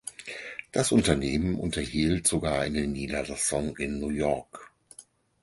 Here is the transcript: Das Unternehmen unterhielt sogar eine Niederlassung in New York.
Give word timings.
Das 0.71 0.91
Unternehmen 0.91 1.53
unterhielt 1.59 2.25
sogar 2.25 2.57
eine 2.59 2.87
Niederlassung 2.87 3.77
in 3.77 3.99
New 3.99 4.09
York. 4.09 4.71